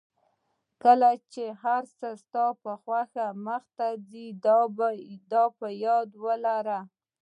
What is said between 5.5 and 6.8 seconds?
په یاد لره.